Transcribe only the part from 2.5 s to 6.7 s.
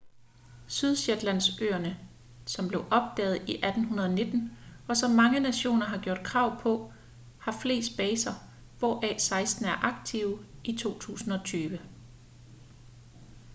blev opdaget i 1819 og som mange nationer har gjort krav